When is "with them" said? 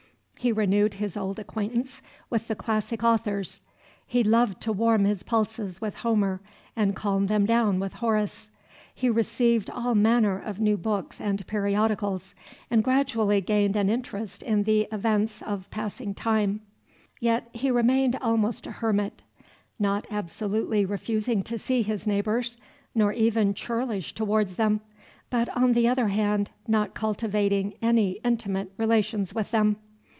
29.35-29.75